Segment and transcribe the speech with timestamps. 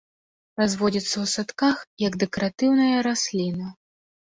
[0.61, 3.73] Разводзіцца ў садках як дэкаратыўная расліна.